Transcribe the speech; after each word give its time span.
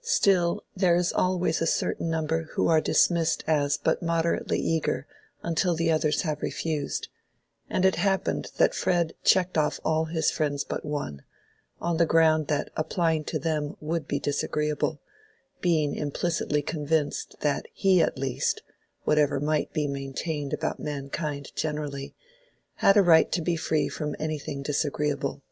Still 0.00 0.64
there 0.74 0.94
is 0.96 1.12
always 1.12 1.60
a 1.60 1.66
certain 1.66 2.08
number 2.08 2.44
who 2.54 2.68
are 2.68 2.80
dismissed 2.80 3.44
as 3.46 3.76
but 3.76 4.00
moderately 4.02 4.58
eager 4.58 5.06
until 5.42 5.74
the 5.74 5.92
others 5.92 6.22
have 6.22 6.40
refused; 6.40 7.08
and 7.68 7.84
it 7.84 7.96
happened 7.96 8.50
that 8.56 8.74
Fred 8.74 9.12
checked 9.24 9.58
off 9.58 9.80
all 9.84 10.06
his 10.06 10.30
friends 10.30 10.64
but 10.64 10.86
one, 10.86 11.22
on 11.82 11.98
the 11.98 12.06
ground 12.06 12.46
that 12.46 12.70
applying 12.78 13.24
to 13.24 13.38
them 13.38 13.76
would 13.78 14.08
be 14.08 14.18
disagreeable; 14.18 15.02
being 15.60 15.94
implicitly 15.94 16.62
convinced 16.62 17.36
that 17.40 17.66
he 17.74 18.00
at 18.00 18.16
least 18.16 18.62
(whatever 19.02 19.38
might 19.38 19.70
be 19.74 19.86
maintained 19.86 20.54
about 20.54 20.80
mankind 20.80 21.52
generally) 21.54 22.14
had 22.76 22.96
a 22.96 23.02
right 23.02 23.30
to 23.32 23.42
be 23.42 23.54
free 23.54 23.90
from 23.90 24.16
anything 24.18 24.62
disagreeable. 24.62 25.42